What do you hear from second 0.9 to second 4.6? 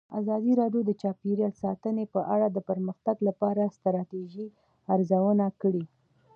چاپیریال ساتنه په اړه د پرمختګ لپاره د ستراتیژۍ